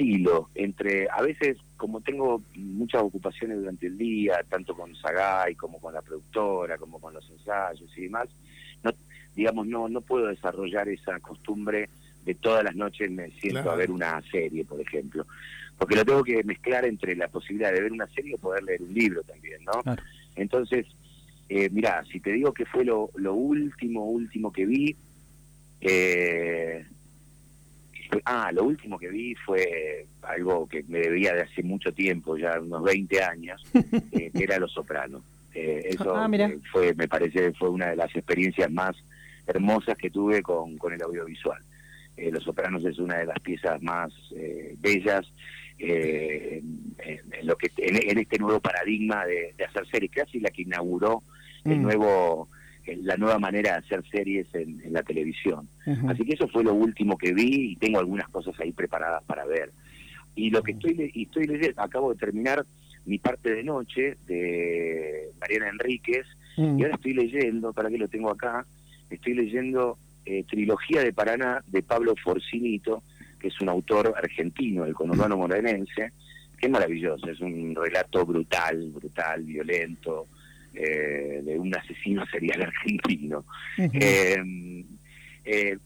[0.00, 5.80] oscilo entre, a veces como tengo muchas ocupaciones durante el día, tanto con Sagay como
[5.80, 8.28] con la productora, como con los ensayos y demás,
[8.82, 8.90] no,
[9.34, 11.88] digamos, no, no puedo desarrollar esa costumbre
[12.24, 15.26] de todas las noches me siento a ver una serie, por ejemplo.
[15.78, 18.82] Porque lo tengo que mezclar entre la posibilidad de ver una serie o poder leer
[18.82, 19.96] un libro también, ¿no?
[20.36, 20.86] Entonces,
[21.48, 24.94] eh, mira, si te digo que fue lo, último, último que vi,
[25.80, 26.84] eh,
[28.24, 32.60] ah, lo último que vi fue algo que me debía de hace mucho tiempo, ya
[32.60, 33.62] unos 20 años,
[34.12, 35.22] eh, que era Los Sopranos.
[35.54, 36.28] Eh, eso ah,
[36.70, 38.96] fue, me parece, fue una de las experiencias más
[39.46, 41.60] hermosas que tuve con, con el audiovisual.
[42.16, 44.12] Los Sopranos es una de las piezas más
[44.78, 45.26] bellas
[45.82, 46.62] eh,
[46.98, 51.22] en, lo que en, este nuevo paradigma de, hacer series, casi la que inauguró
[51.64, 51.82] el mm.
[51.82, 52.48] nuevo
[53.02, 55.68] la nueva manera de hacer series en, la televisión.
[56.08, 59.44] Así que eso fue lo último que vi y tengo algunas cosas ahí preparadas para
[59.44, 59.70] ver.
[60.34, 62.64] Y lo que estoy, estoy leyendo, acabo de terminar
[63.06, 66.26] mi parte de noche de Mariana Enríquez
[66.56, 66.78] mm.
[66.78, 68.64] y ahora estoy leyendo, para que lo tengo acá,
[69.10, 73.02] estoy leyendo eh, Trilogía de Paraná de Pablo Forcinito,
[73.38, 76.12] que es un autor argentino del conurbano morenense,
[76.58, 80.26] que es maravilloso, es un relato brutal, brutal, violento,
[80.74, 83.44] eh, de un asesino serial argentino.
[83.78, 84.84] Eh,
[85.44, 85.78] eh,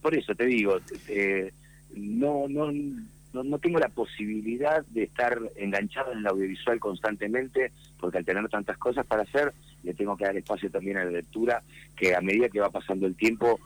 [0.00, 0.78] por eso te digo,
[1.94, 2.72] no, no,
[3.32, 8.78] no, tengo la posibilidad de estar enganchado en el audiovisual constantemente, porque al tener tantas
[8.78, 9.52] cosas para hacer,
[9.84, 11.62] le tengo que dar espacio también a la lectura,
[11.96, 13.60] que a medida que va pasando el tiempo,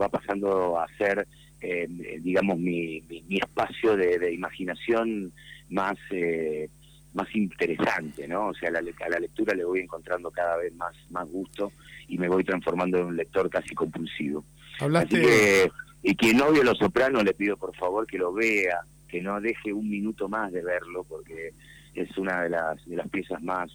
[0.00, 1.26] va pasando a ser
[1.60, 1.88] eh,
[2.20, 5.32] digamos, mi, mi, espacio de, imaginación
[5.70, 6.68] más, eh,
[7.14, 8.48] más interesante, ¿no?
[8.48, 11.72] O sea, a la, a la lectura le voy encontrando cada vez más, más gusto
[12.06, 14.44] y me voy transformando en un lector casi compulsivo.
[14.80, 15.70] Hablaste...
[16.02, 19.40] y quien no vio Los Sopranos le pido por favor que lo vea, que no
[19.40, 21.52] deje un minuto más de verlo, porque
[21.94, 23.70] es una de las, de las piezas más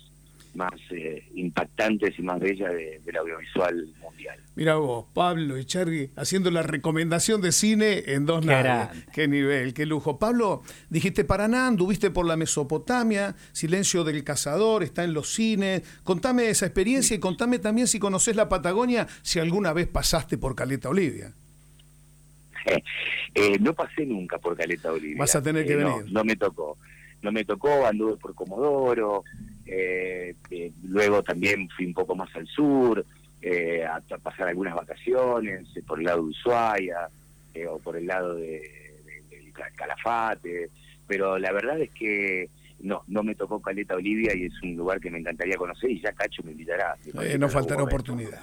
[0.55, 4.39] más eh, impactantes y más bellas del audiovisual mundial.
[4.55, 9.05] Mira vos, Pablo y Cherry, haciendo la recomendación de cine en dos naves.
[9.13, 10.19] Qué nivel, qué lujo.
[10.19, 15.83] Pablo, dijiste Paraná, anduviste por la Mesopotamia, Silencio del Cazador, está en los cines.
[16.03, 20.55] Contame esa experiencia y contame también si conoces la Patagonia, si alguna vez pasaste por
[20.55, 21.33] Caleta Olivia.
[23.35, 25.17] Eh, no pasé nunca por Caleta Olivia.
[25.17, 26.11] Vas a tener que eh, venir.
[26.11, 26.77] no me tocó.
[27.23, 29.23] No me tocó, anduve por Comodoro,
[29.65, 33.05] eh, eh, luego también fui un poco más al sur,
[33.41, 37.09] eh, a, pasar algunas vacaciones, eh, por el lado de Ushuaia,
[37.69, 38.81] o por el lado de,
[39.75, 40.69] Calafate,
[41.07, 42.49] pero la verdad es que
[42.79, 46.01] no, no me tocó Caleta Olivia y es un lugar que me encantaría conocer y
[46.01, 46.97] ya Cacho me invitará.
[47.37, 48.41] no faltará oportunidad.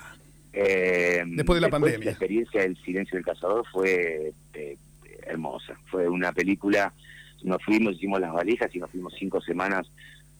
[0.52, 2.04] después de la pandemia.
[2.04, 4.32] La experiencia del Silencio del Cazador fue
[5.26, 5.76] hermosa.
[5.86, 6.92] Fue una película,
[7.42, 9.90] nos fuimos, hicimos las valijas y nos fuimos cinco semanas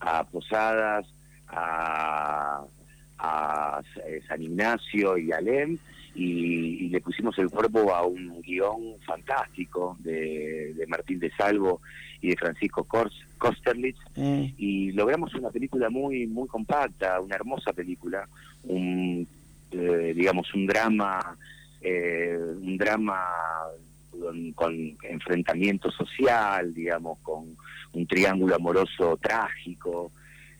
[0.00, 1.06] a Posadas,
[1.48, 2.64] a,
[4.26, 5.76] San Ignacio y a Lem,
[6.14, 11.80] y, le pusimos el cuerpo a un guion fantástico de, Martín de Salvo
[12.20, 12.86] y de Francisco
[13.38, 14.44] Kosterlitz, mm.
[14.56, 18.26] y logramos una película muy muy compacta, una hermosa película,
[18.64, 19.26] un
[19.72, 21.36] eh, digamos un drama,
[21.80, 23.22] eh, un drama
[24.54, 27.56] con, enfrentamiento social, digamos, con
[27.92, 30.12] un triángulo amoroso trágico,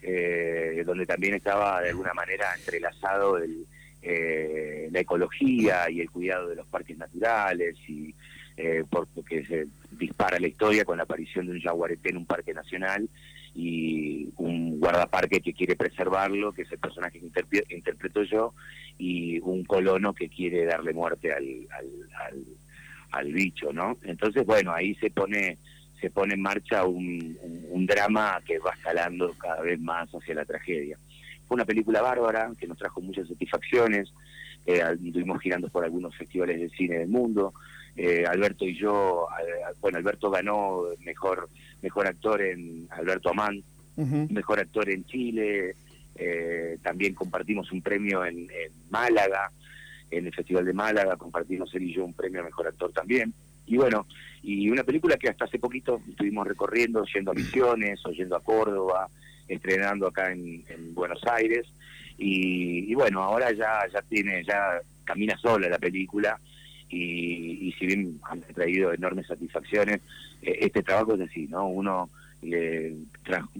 [0.02, 3.66] eh, donde también estaba de alguna manera entrelazado el,
[4.02, 8.14] eh, la ecología y el cuidado de los parques naturales y
[8.56, 12.52] eh, porque se dispara la historia con la aparición de un jaguarete en un parque
[12.52, 13.08] nacional
[13.54, 18.54] y un guardaparque que quiere preservarlo, que es el personaje que interpreto yo,
[18.98, 21.86] y un colono que quiere darle muerte al, al
[22.26, 22.44] al
[23.32, 23.96] bicho, ¿no?
[24.02, 25.58] Entonces, bueno, ahí se pone
[26.00, 27.36] se pone en marcha un,
[27.86, 30.96] drama que va escalando cada vez más hacia la tragedia.
[31.46, 34.12] Fue una película bárbara que nos trajo muchas satisfacciones,
[34.66, 37.52] eh, estuvimos girando por algunos festivales de cine del mundo.
[37.96, 39.26] Eh, Alberto y yo,
[39.80, 41.48] bueno, Alberto ganó mejor
[41.82, 43.62] mejor actor en Alberto Amán,
[43.96, 45.74] mejor actor en Chile.
[46.14, 48.46] Eh, también compartimos un premio en
[48.90, 49.50] Málaga
[50.10, 53.32] en el Festival de Málaga, compartimos él y yo un premio a Mejor Actor también.
[53.66, 54.06] Y bueno,
[54.42, 58.42] y una película que hasta hace poquito estuvimos recorriendo, yendo a Misiones, o yendo a
[58.42, 59.08] Córdoba,
[59.46, 61.66] estrenando acá en, Buenos Aires.
[62.18, 66.38] Y, bueno, ahora ya, ya tiene, ya camina sola la película.
[66.88, 70.00] Y, si bien han traído enormes satisfacciones,
[70.42, 71.68] eh, este trabajo es así, ¿no?
[71.68, 72.10] Uno
[72.42, 72.96] eh,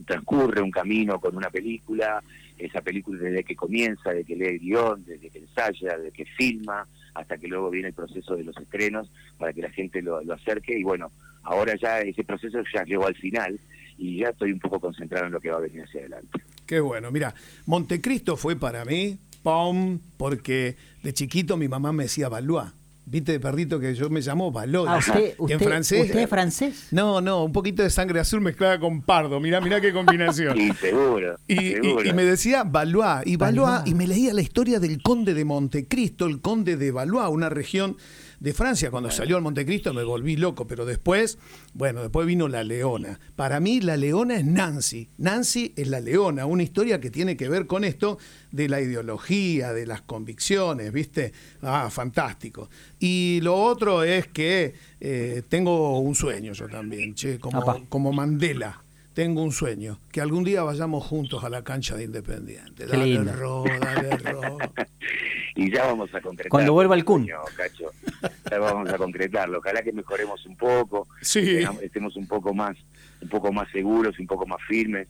[0.04, 2.22] transcurre un camino con una película,
[2.60, 6.24] esa película desde que comienza, desde que lee el guion, desde que ensaya, desde que
[6.24, 10.20] filma, hasta que luego viene el proceso de los estrenos para que la gente lo,
[10.32, 10.78] acerque.
[10.78, 11.10] Y bueno,
[11.42, 13.58] ahora ya ese proceso ya llegó al final
[13.98, 16.40] y ya estoy un poco concentrado en lo que va a venir hacia adelante.
[16.66, 17.34] Qué bueno, mira,
[17.66, 19.98] Montecristo fue para mí, ¡pum!
[20.16, 22.72] porque de chiquito mi mamá me decía Valois.
[23.10, 24.86] ¿Viste de perrito que yo me llamo Balot?
[24.88, 25.00] Ah,
[25.48, 26.02] en francés.
[26.06, 26.86] ¿Usted es francés?
[26.92, 29.40] No, no, un poquito de sangre azul mezclada con pardo.
[29.40, 30.56] Mirá, mirá qué combinación.
[30.60, 31.36] Sí, seguro.
[31.48, 31.76] Y,
[32.08, 33.26] Y, me decía Valois.
[33.26, 37.28] Y Valois, y me leía la historia del conde de Montecristo, el conde de Valois,
[37.30, 37.96] una región
[38.40, 38.90] de Francia.
[38.90, 41.38] Cuando salió al Montecristo me volví loco, pero después,
[41.74, 43.20] bueno, después vino La Leona.
[43.36, 45.08] Para mí La Leona es Nancy.
[45.18, 48.18] Nancy es La Leona, una historia que tiene que ver con esto
[48.50, 51.32] de la ideología, de las convicciones, ¿viste?
[51.62, 52.68] Ah, fantástico.
[52.98, 58.82] Y lo otro es que eh, tengo un sueño yo también, che, como, como Mandela
[59.12, 62.86] tengo un sueño, que algún día vayamos juntos a la cancha de Independiente.
[62.86, 64.56] Dale, ro, dale, ro.
[65.60, 66.48] y ya vamos a concretar.
[66.48, 67.26] Cuando vuelva el CUN.
[67.26, 69.58] Ya vamos a concretarlo.
[69.58, 71.58] Ojalá que mejoremos un poco, sí.
[71.82, 72.78] estemos un poco más,
[73.20, 75.06] un poco más seguros, un poco más firmes.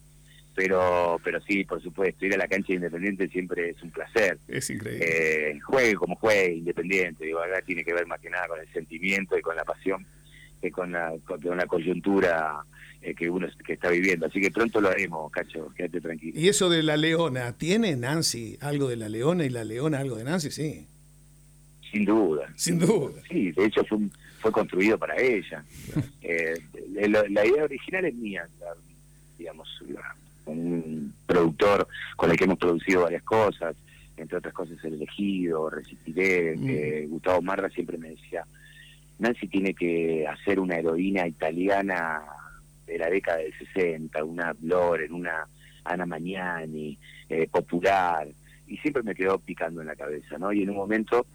[0.53, 4.39] Pero, pero sí, por supuesto, ir a la cancha de Independiente siempre es un placer.
[4.49, 5.07] Es increíble.
[5.09, 8.69] Eh, juegue como juegue Independiente, digo, acá tiene que ver más que nada con el
[8.73, 10.05] sentimiento y con la pasión
[10.61, 12.64] que con la, con la coyuntura
[13.03, 14.27] eh, que uno que está viviendo.
[14.27, 16.38] Así que pronto lo haremos, Cacho, quédate tranquilo.
[16.38, 20.16] Y eso de la leona, ¿tiene Nancy algo de la leona y la leona algo
[20.16, 20.51] de Nancy?
[20.51, 20.87] Sí.
[21.90, 22.53] Sin duda.
[22.57, 23.20] Sin duda.
[23.29, 23.99] Sí, de hecho fue,
[24.40, 25.64] fue construido para ella.
[26.23, 26.55] eh,
[27.09, 28.46] la, idea original es mía,
[29.38, 29.68] digamos,
[30.46, 33.75] un productor con el que hemos producido varias cosas,
[34.16, 36.68] entre otras cosas El Elegido, Resistiré, mm.
[36.68, 38.44] eh, Gustavo Marra siempre me decía,
[39.21, 42.23] Nancy tiene que hacer una heroína italiana
[42.87, 45.47] de la década del 60, una Loren, una
[45.85, 48.27] Ana Magnani, eh, popular,
[48.67, 50.53] y siempre me quedó picando en la cabeza, ¿no?
[50.53, 51.27] Y en un momento,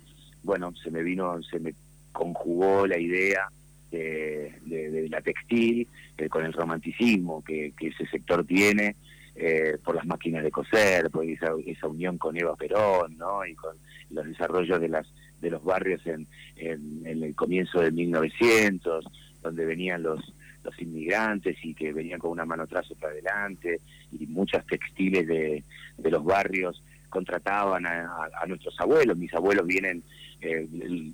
[0.43, 1.73] bueno, se me vino, se me
[2.11, 3.49] conjugó la idea
[3.91, 8.95] de, la textil eh, con el romanticismo que, ese sector tiene,
[9.35, 13.45] eh, por las máquinas de coser, por esa, esa, unión con Eva Perón, ¿no?
[13.45, 13.77] Y con
[14.09, 15.07] los desarrollos de las
[15.41, 19.05] de los barrios en, en, en el comienzo del 1900,
[19.41, 20.33] donde venían los
[20.63, 23.79] los inmigrantes y que venían con una mano atrás otra adelante
[24.11, 25.63] y muchas textiles de,
[25.97, 26.81] de los barrios
[27.15, 29.17] contrataban a, nuestros abuelos.
[29.17, 30.03] Mis abuelos vienen,
[30.41, 30.67] eh,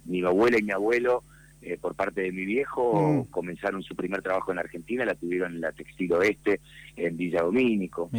[0.06, 1.24] mi abuela y mi abuelo,
[1.62, 3.26] eh, por parte de mi viejo, mm.
[3.26, 6.60] comenzaron su primer trabajo en Argentina, la tuvieron en la Textil Oeste,
[6.96, 8.10] en Villa Domínico.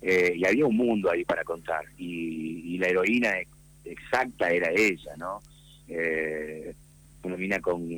[0.00, 1.84] Eh, y había un mundo ahí para contar.
[1.98, 3.30] Y, la heroína
[3.84, 5.40] exacta era ella, ¿no?
[5.88, 7.88] Una mina con,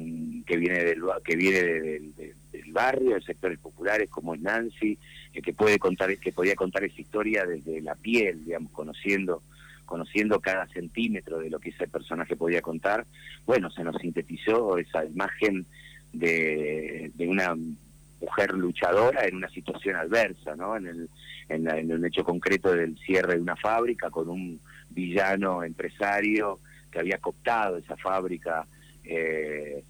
[0.45, 4.99] que viene del que viene del barrio, de sectores populares como es Nancy,
[5.33, 9.43] que puede contar, que podía contar esa historia desde la piel, digamos, conociendo
[9.85, 13.05] conociendo cada centímetro de lo que ese personaje podía contar,
[13.45, 15.67] bueno, se nos sintetizó esa imagen
[16.13, 17.55] de, de una
[18.21, 20.77] mujer luchadora en una situación adversa, ¿no?
[20.77, 21.09] En el,
[21.49, 24.61] en, el hecho concreto del cierre de una fábrica con un
[24.91, 26.61] villano empresario
[26.95, 28.67] que había cooptado esa fábrica
[29.03, 29.83] eh,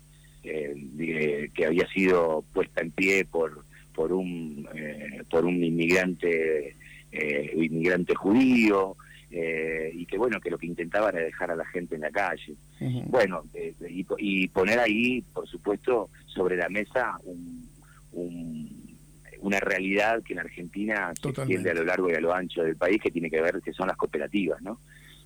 [0.42, 6.74] eh, que había sido puesta en pie por por un eh, por un inmigrante
[7.55, 8.96] inmigrante judío
[9.30, 12.55] y que bueno que lo que intentaba era dejar a la gente en la calle
[13.07, 13.44] bueno
[13.88, 17.68] y, y, poner ahí por supuesto sobre la mesa un,
[19.40, 22.76] una realidad que en Argentina se extiende a lo largo y a lo ancho del
[22.76, 24.80] país que tiene que ver que son las cooperativas, ¿no?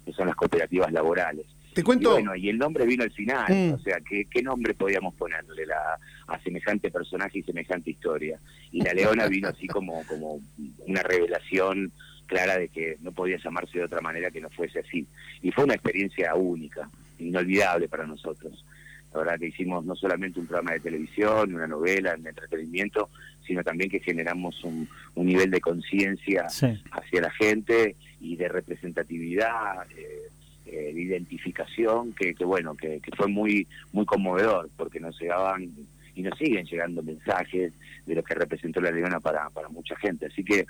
[0.05, 1.47] Que son las cooperativas laborales.
[1.79, 2.11] Te cuento.
[2.11, 3.75] Y bueno, y el nombre vino al final, mm.
[3.75, 8.41] o sea, ¿qué, ¿qué, nombre podíamos ponerle la, a semejante personaje y semejante historia?
[8.73, 10.41] Y la Leona vino así como, como
[10.89, 11.93] una revelación
[12.27, 15.07] clara de que no podía llamarse de otra manera que no fuese así.
[15.41, 18.65] Y fue una experiencia única, inolvidable para nosotros.
[19.13, 23.09] La verdad que hicimos no solamente un programa de televisión, una novela, un entretenimiento,
[23.47, 30.29] sino también que generamos un, nivel de conciencia hacia la gente y de representatividad, eh,
[30.71, 35.71] eh, de identificación, que, bueno, que, fue muy, muy conmovedor, porque nos llegaban
[36.15, 37.73] y nos siguen llegando mensajes
[38.07, 40.27] de lo que representó la Leona para, para mucha gente.
[40.27, 40.67] Así que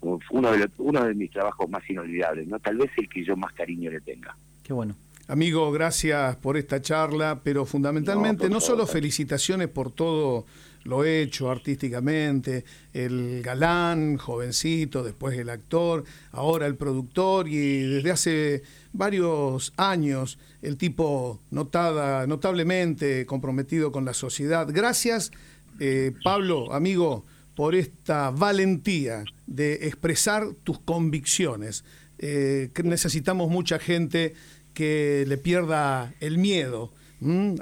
[0.00, 3.52] uno de, uno de mis trabajos más inolvidables, no tal vez el que yo más
[3.52, 4.36] cariño le tenga.
[4.62, 4.94] Qué bueno.
[5.26, 10.44] Amigo, gracias por esta charla, pero fundamentalmente no, solo felicitaciones por todo
[10.84, 18.62] lo hecho artísticamente, el galán, jovencito, después el actor, ahora el productor y desde hace
[18.92, 24.68] varios años el tipo notada, notablemente comprometido con la sociedad.
[24.70, 25.30] Gracias,
[25.78, 27.24] eh, Pablo, amigo,
[27.54, 31.84] por esta valentía de expresar tus convicciones.
[32.18, 34.34] Eh, necesitamos mucha gente
[34.74, 36.90] que le pierda el miedo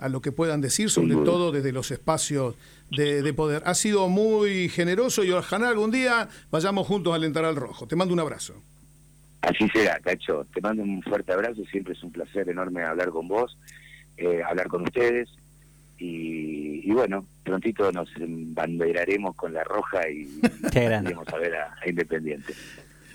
[0.01, 2.55] a lo que puedan decir, sobre todo desde los espacios
[2.91, 3.63] de, poder.
[3.65, 7.87] Ha sido muy generoso y ojalá algún día vayamos juntos a alentar al rojo.
[7.87, 8.55] Te mando un abrazo.
[9.43, 10.47] Así será, Cacho.
[10.53, 11.63] Te mando un fuerte abrazo.
[11.71, 13.57] Siempre es un placer enorme hablar con vos,
[14.17, 15.29] eh, hablar con ustedes.
[16.01, 20.41] Y, bueno, prontito nos banderaremos con la roja y
[20.73, 22.55] iremos a ver a Independiente.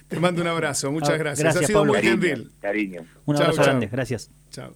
[0.07, 1.43] Te mando un abrazo, muchas ah, gracias.
[1.43, 2.51] gracias ha sido muy gentil.
[2.61, 3.01] Cariño.
[3.25, 4.29] Un abrazo grande, gracias.
[4.51, 4.75] Chao.